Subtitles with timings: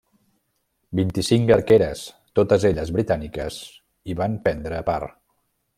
[0.99, 2.01] Vint-i-cinc arqueres,
[2.41, 3.61] totes elles britàniques,
[4.13, 5.19] hi van prendre part.